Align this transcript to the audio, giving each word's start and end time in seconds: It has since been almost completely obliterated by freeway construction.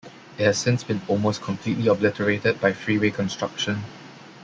It 0.39 0.45
has 0.45 0.57
since 0.57 0.83
been 0.83 0.99
almost 1.07 1.43
completely 1.43 1.87
obliterated 1.87 2.59
by 2.59 2.73
freeway 2.73 3.11
construction. 3.11 3.83